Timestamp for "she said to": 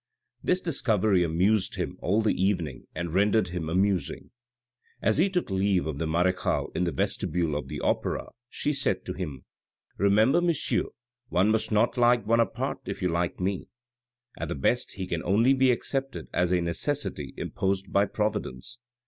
8.49-9.13